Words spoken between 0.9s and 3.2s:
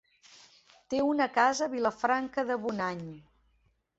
Té una casa a Vilafranca de Bonany.